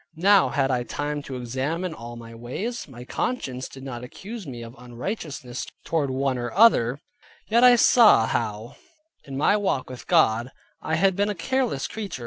[0.17, 4.63] Now had I time to examine all my ways: my conscience did not accuse me
[4.63, 6.97] of unrighteousness toward one or other;
[7.49, 8.77] yet I saw how
[9.25, 10.51] in my walk with God,
[10.81, 12.19] I had been a careless creature.